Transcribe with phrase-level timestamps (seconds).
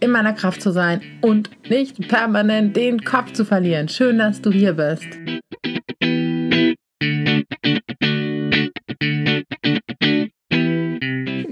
[0.00, 3.88] in meiner Kraft zu sein und nicht permanent den Kopf zu verlieren.
[3.88, 5.06] Schön, dass du hier bist.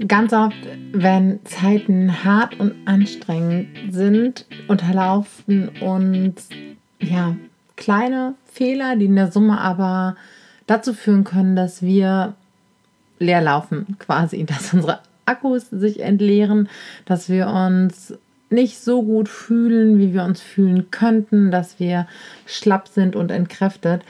[0.07, 0.57] Ganz oft,
[0.91, 6.49] wenn Zeiten hart und anstrengend sind, unterlaufen uns
[6.99, 7.35] ja
[7.75, 10.15] kleine Fehler, die in der Summe aber
[10.65, 12.33] dazu führen können, dass wir
[13.19, 16.69] leer laufen, quasi, dass unsere Akkus sich entleeren,
[17.05, 18.17] dass wir uns
[18.51, 22.07] nicht so gut fühlen, wie wir uns fühlen könnten, dass wir
[22.45, 24.01] schlapp sind und entkräftet.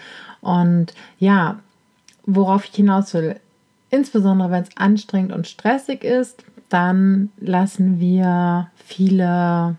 [0.42, 1.59] Und ja,
[2.26, 3.36] worauf ich hinaus will,
[3.90, 9.76] insbesondere wenn es anstrengend und stressig ist, dann lassen wir viele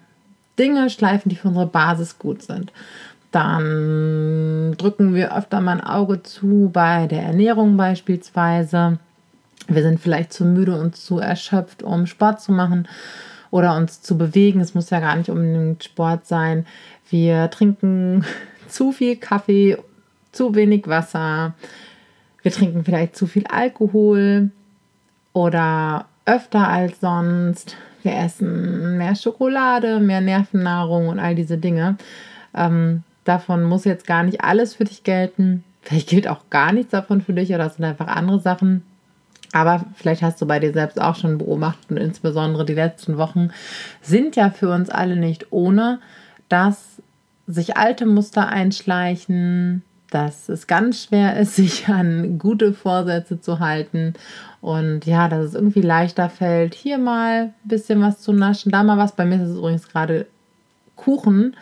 [0.58, 2.72] Dinge schleifen, die für unsere Basis gut sind.
[3.30, 8.98] Dann drücken wir öfter mal ein Auge zu bei der Ernährung beispielsweise.
[9.68, 12.88] Wir sind vielleicht zu müde und zu erschöpft, um Sport zu machen
[13.50, 14.60] oder uns zu bewegen.
[14.60, 16.66] Es muss ja gar nicht unbedingt Sport sein.
[17.08, 18.24] Wir trinken
[18.68, 19.78] zu viel Kaffee,
[20.32, 21.54] zu wenig Wasser.
[22.42, 24.50] Wir trinken vielleicht zu viel Alkohol
[25.32, 27.76] oder öfter als sonst.
[28.02, 31.96] Wir essen mehr Schokolade, mehr Nervennahrung und all diese Dinge.
[32.54, 35.64] Ähm, davon muss jetzt gar nicht alles für dich gelten.
[35.82, 38.82] Vielleicht gilt auch gar nichts davon für dich oder es sind einfach andere Sachen.
[39.52, 43.50] Aber vielleicht hast du bei dir selbst auch schon beobachtet und insbesondere die letzten Wochen
[44.00, 45.98] sind ja für uns alle nicht ohne,
[46.48, 47.02] dass
[47.46, 54.14] sich alte Muster einschleichen, dass es ganz schwer ist, sich an gute Vorsätze zu halten
[54.60, 58.82] und ja, dass es irgendwie leichter fällt, hier mal ein bisschen was zu naschen, da
[58.82, 59.16] mal was.
[59.16, 60.26] Bei mir ist es übrigens gerade
[60.96, 61.56] Kuchen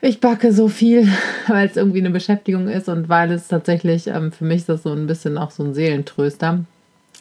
[0.00, 1.08] ich backe so viel,
[1.48, 4.92] weil es irgendwie eine Beschäftigung ist und weil es tatsächlich, ähm, für mich das so
[4.92, 6.64] ein bisschen auch so ein Seelentröster.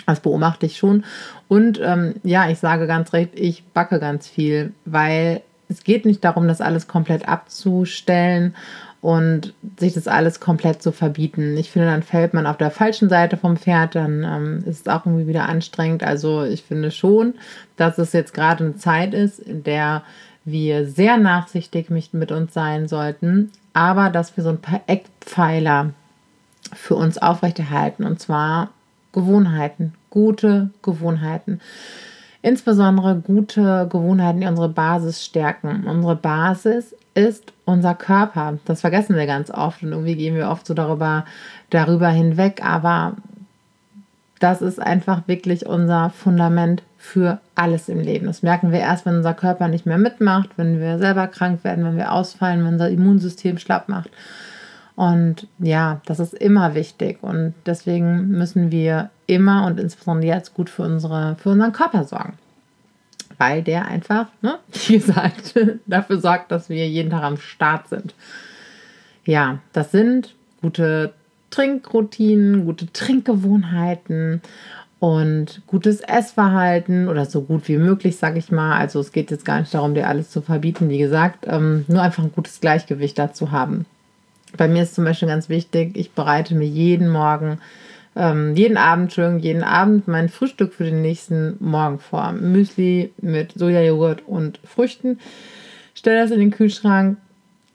[0.05, 1.05] Das beobachte ich schon.
[1.47, 6.23] Und ähm, ja, ich sage ganz recht, ich backe ganz viel, weil es geht nicht
[6.23, 8.53] darum, das alles komplett abzustellen
[9.01, 11.57] und sich das alles komplett zu verbieten.
[11.57, 14.87] Ich finde, dann fällt man auf der falschen Seite vom Pferd, dann ähm, ist es
[14.87, 16.03] auch irgendwie wieder anstrengend.
[16.03, 17.35] Also ich finde schon,
[17.77, 20.03] dass es jetzt gerade eine Zeit ist, in der
[20.45, 25.91] wir sehr nachsichtig mit uns sein sollten, aber dass wir so ein paar Eckpfeiler
[26.73, 28.69] für uns aufrechterhalten und zwar
[29.11, 31.61] Gewohnheiten, gute Gewohnheiten.
[32.41, 35.85] Insbesondere gute Gewohnheiten, die unsere Basis stärken.
[35.87, 38.59] Unsere Basis ist unser Körper.
[38.65, 41.25] Das vergessen wir ganz oft und irgendwie gehen wir oft so darüber,
[41.71, 42.61] darüber hinweg.
[42.63, 43.15] Aber
[44.39, 48.25] das ist einfach wirklich unser Fundament für alles im Leben.
[48.25, 51.85] Das merken wir erst, wenn unser Körper nicht mehr mitmacht, wenn wir selber krank werden,
[51.85, 54.09] wenn wir ausfallen, wenn unser Immunsystem schlapp macht.
[54.95, 57.19] Und ja, das ist immer wichtig.
[57.21, 62.33] Und deswegen müssen wir immer und insbesondere jetzt gut für, unsere, für unseren Körper sorgen.
[63.37, 65.53] Weil der einfach, ne, wie gesagt,
[65.85, 68.15] dafür sorgt, dass wir jeden Tag am Start sind.
[69.25, 71.13] Ja, das sind gute
[71.51, 74.41] Trinkroutinen, gute Trinkgewohnheiten
[75.05, 78.75] und gutes Essverhalten oder so gut wie möglich, sage ich mal.
[78.75, 82.01] Also es geht jetzt gar nicht darum, dir alles zu verbieten, wie gesagt, ähm, nur
[82.01, 83.85] einfach ein gutes Gleichgewicht dazu haben.
[84.57, 87.59] Bei mir ist zum Beispiel ganz wichtig, ich bereite mir jeden Morgen,
[88.15, 92.31] ähm, jeden Abend, Entschuldigung, jeden Abend mein Frühstück für den nächsten Morgen vor.
[92.31, 95.19] Müsli mit Sojajoghurt und Früchten.
[95.93, 97.19] Stelle das in den Kühlschrank,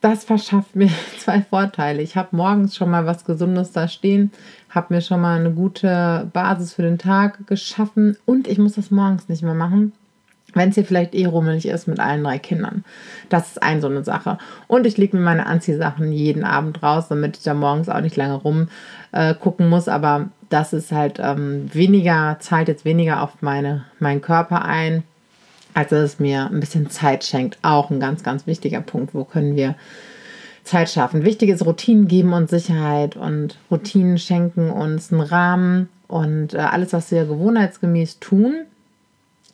[0.01, 2.03] das verschafft mir zwei Vorteile.
[2.03, 4.33] Ich habe morgens schon mal was Gesundes da stehen,
[4.71, 8.91] habe mir schon mal eine gute Basis für den Tag geschaffen und ich muss das
[8.91, 9.93] morgens nicht mehr machen,
[10.55, 12.85] wenn es hier vielleicht eh rummelig ist mit allen drei Kindern.
[13.29, 14.39] Das ist ein so eine Sache.
[14.67, 18.17] Und ich lege mir meine Anziehsachen jeden Abend raus, damit ich da morgens auch nicht
[18.17, 19.89] lange rumgucken äh, muss.
[19.89, 25.05] Aber das ist halt ähm, weniger, zahlt jetzt weniger auf meine, meinen Körper ein
[25.75, 27.59] als dass es mir ein bisschen Zeit schenkt.
[27.63, 29.15] Auch ein ganz, ganz wichtiger Punkt.
[29.15, 29.75] Wo können wir
[30.65, 31.25] Zeit schaffen?
[31.25, 36.93] Wichtig ist, Routinen geben uns Sicherheit und Routinen schenken uns einen Rahmen und äh, alles,
[36.93, 38.67] was wir gewohnheitsgemäß tun,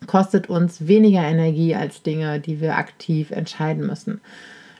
[0.06, 4.20] kostet uns weniger Energie als Dinge, die wir aktiv entscheiden müssen.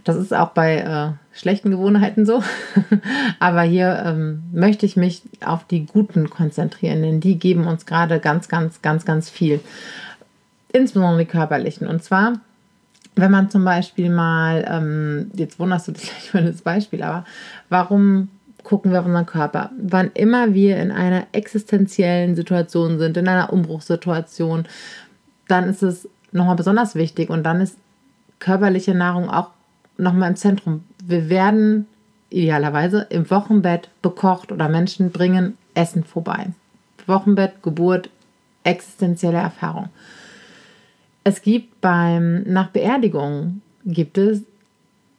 [0.04, 2.42] Das ist auch bei äh, schlechten Gewohnheiten so.
[3.40, 8.20] Aber hier ähm, möchte ich mich auf die guten konzentrieren, denn die geben uns gerade
[8.20, 9.60] ganz, ganz, ganz, ganz viel
[10.72, 11.86] insbesondere die körperlichen.
[11.86, 12.34] Und zwar
[13.16, 17.24] wenn man zum Beispiel mal, ähm, jetzt wunderst du dich gleich für das Beispiel, aber
[17.68, 18.28] warum
[18.62, 19.70] gucken wir auf unseren Körper?
[19.78, 24.66] Wann immer wir in einer existenziellen Situation sind, in einer Umbruchssituation,
[25.48, 27.78] dann ist es nochmal besonders wichtig und dann ist
[28.38, 29.50] körperliche Nahrung auch
[29.96, 30.84] nochmal im Zentrum.
[31.02, 31.86] Wir werden
[32.28, 36.48] idealerweise im Wochenbett bekocht oder Menschen bringen Essen vorbei.
[37.06, 38.10] Wochenbett, Geburt,
[38.64, 39.88] existenzielle Erfahrung.
[41.26, 44.43] Es gibt beim, nach Beerdigungen gibt es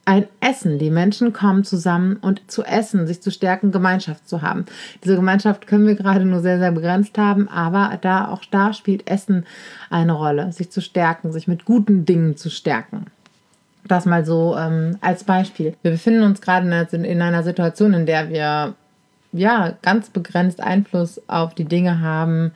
[0.06, 0.80] ein Essen.
[0.80, 4.63] Die Menschen kommen zusammen und zu essen, sich zu stärken, Gemeinschaft zu haben.
[5.04, 9.12] Diese Gemeinschaft können wir gerade nur sehr, sehr begrenzt haben, aber da auch da spielt
[9.12, 9.45] Essen
[9.89, 13.07] eine Rolle, sich zu stärken, sich mit guten Dingen zu stärken.
[13.86, 15.75] Das mal so ähm, als Beispiel.
[15.81, 18.75] Wir befinden uns gerade in, in einer Situation, in der wir
[19.33, 22.53] ja ganz begrenzt Einfluss auf die Dinge haben,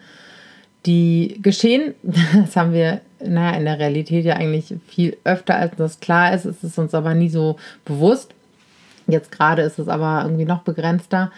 [0.86, 1.94] die geschehen.
[2.33, 6.45] Das haben wir naja, in der Realität ja eigentlich viel öfter, als das klar ist.
[6.45, 8.33] Es ist uns aber nie so bewusst.
[9.07, 11.31] Jetzt gerade ist es aber irgendwie noch begrenzter.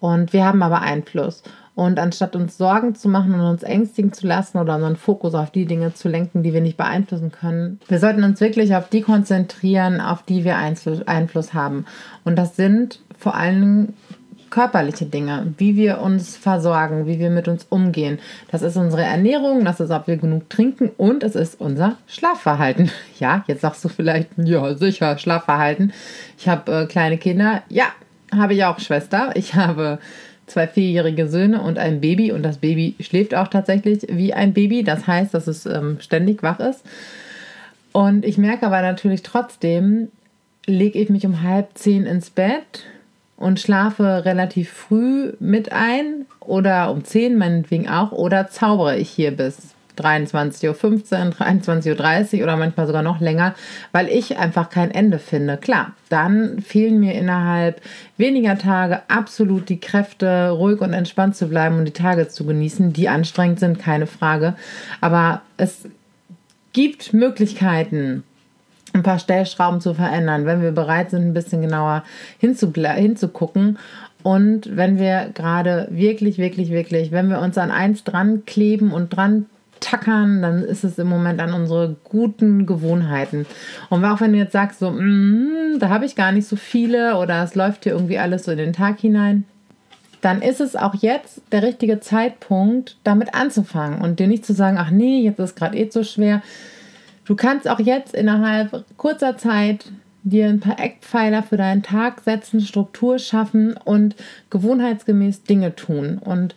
[0.00, 1.42] Und wir haben aber Einfluss.
[1.74, 5.52] Und anstatt uns Sorgen zu machen und uns ängstigen zu lassen oder unseren Fokus auf
[5.52, 9.02] die Dinge zu lenken, die wir nicht beeinflussen können, wir sollten uns wirklich auf die
[9.02, 11.84] konzentrieren, auf die wir Einfluss haben.
[12.24, 13.94] Und das sind vor allem
[14.50, 18.18] körperliche Dinge, wie wir uns versorgen, wie wir mit uns umgehen.
[18.50, 22.90] Das ist unsere Ernährung, das ist, ob wir genug trinken und es ist unser Schlafverhalten.
[23.18, 25.92] Ja, jetzt sagst du vielleicht, ja, sicher, Schlafverhalten.
[26.38, 27.64] Ich habe äh, kleine Kinder.
[27.68, 27.86] Ja,
[28.32, 29.32] habe ich auch Schwester.
[29.34, 29.98] Ich habe
[30.46, 34.84] zwei vierjährige Söhne und ein Baby und das Baby schläft auch tatsächlich wie ein Baby.
[34.84, 36.84] Das heißt, dass es ähm, ständig wach ist.
[37.92, 40.12] Und ich merke aber natürlich trotzdem,
[40.66, 42.84] lege ich mich um halb zehn ins Bett
[43.38, 49.30] und schlafe relativ früh mit ein oder um 10 meinetwegen auch oder zaubere ich hier
[49.30, 53.54] bis 23.15 Uhr, 23.30 Uhr oder manchmal sogar noch länger,
[53.92, 55.56] weil ich einfach kein Ende finde.
[55.56, 57.80] Klar, dann fehlen mir innerhalb
[58.16, 62.92] weniger Tage absolut die Kräfte, ruhig und entspannt zu bleiben und die Tage zu genießen,
[62.92, 64.54] die anstrengend sind, keine Frage.
[65.00, 65.84] Aber es
[66.72, 68.22] gibt Möglichkeiten,
[68.98, 72.04] ein paar Stellschrauben zu verändern, wenn wir bereit sind, ein bisschen genauer
[72.38, 73.78] hinzugucken.
[74.22, 79.16] Und wenn wir gerade wirklich, wirklich, wirklich, wenn wir uns an eins dran kleben und
[79.16, 79.46] dran
[79.80, 83.46] tackern, dann ist es im Moment an unsere guten Gewohnheiten.
[83.90, 87.16] Und auch wenn du jetzt sagst, so, mm, da habe ich gar nicht so viele
[87.16, 89.44] oder es läuft hier irgendwie alles so in den Tag hinein,
[90.20, 94.76] dann ist es auch jetzt der richtige Zeitpunkt, damit anzufangen und dir nicht zu sagen,
[94.78, 96.42] ach nee, jetzt ist gerade eh so schwer,
[97.28, 99.92] Du kannst auch jetzt innerhalb kurzer Zeit
[100.22, 104.16] dir ein paar Eckpfeiler für deinen Tag setzen, Struktur schaffen und
[104.48, 106.54] gewohnheitsgemäß Dinge tun und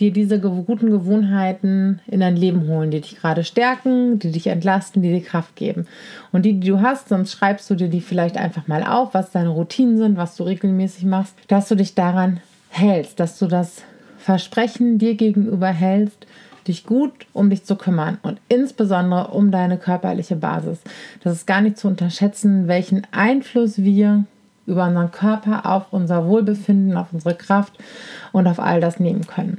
[0.00, 5.02] dir diese guten Gewohnheiten in dein Leben holen, die dich gerade stärken, die dich entlasten,
[5.02, 5.86] die dir Kraft geben.
[6.32, 9.30] Und die, die du hast, sonst schreibst du dir die vielleicht einfach mal auf, was
[9.30, 12.40] deine Routinen sind, was du regelmäßig machst, dass du dich daran
[12.70, 13.82] hältst, dass du das
[14.16, 16.26] Versprechen dir gegenüber hältst,
[16.68, 20.78] dich gut um dich zu kümmern und insbesondere um deine körperliche Basis.
[21.22, 24.24] Das ist gar nicht zu unterschätzen, welchen Einfluss wir
[24.66, 27.74] über unseren Körper auf unser Wohlbefinden, auf unsere Kraft
[28.32, 29.58] und auf all das nehmen können.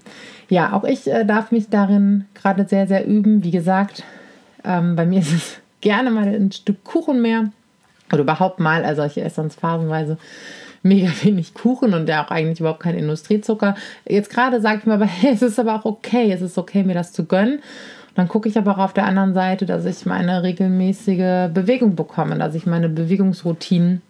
[0.50, 3.44] Ja, auch ich äh, darf mich darin gerade sehr, sehr üben.
[3.44, 4.04] Wie gesagt,
[4.64, 7.52] ähm, bei mir ist es gerne mal ein Stück Kuchen mehr
[8.12, 10.18] oder überhaupt mal, also ich esse sonst phasenweise
[10.86, 13.76] mega wenig Kuchen und der auch eigentlich überhaupt kein Industriezucker.
[14.08, 16.84] Jetzt gerade sage ich mir aber, hey, es ist aber auch okay, es ist okay,
[16.84, 17.60] mir das zu gönnen.
[18.14, 22.38] dann gucke ich aber auch auf der anderen Seite, dass ich meine regelmäßige Bewegung bekomme,
[22.38, 24.02] dass ich meine Bewegungsroutinen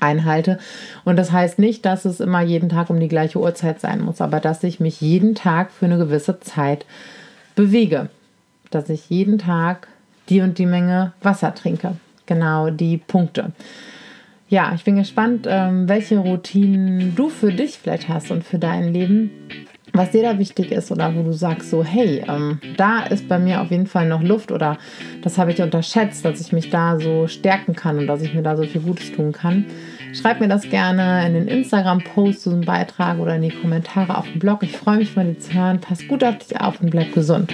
[0.00, 0.58] einhalte.
[1.04, 4.20] Und das heißt nicht, dass es immer jeden Tag um die gleiche Uhrzeit sein muss,
[4.20, 6.84] aber dass ich mich jeden Tag für eine gewisse Zeit
[7.54, 8.10] bewege.
[8.70, 9.88] Dass ich jeden Tag
[10.28, 11.96] die und die Menge Wasser trinke.
[12.26, 13.52] Genau die Punkte
[14.48, 18.92] ja, ich bin gespannt, ähm, welche Routinen du für dich vielleicht hast und für dein
[18.92, 19.30] Leben,
[19.92, 23.38] was dir da wichtig ist oder wo du sagst so, hey, ähm, da ist bei
[23.38, 24.78] mir auf jeden Fall noch Luft oder
[25.22, 28.42] das habe ich unterschätzt, dass ich mich da so stärken kann und dass ich mir
[28.42, 29.66] da so viel Gutes tun kann.
[30.14, 34.30] Schreib mir das gerne in den Instagram-Post zu diesem Beitrag oder in die Kommentare auf
[34.30, 34.62] dem Blog.
[34.62, 35.80] Ich freue mich von dir zu hören.
[35.80, 37.52] Pass gut auf dich auf und bleib gesund.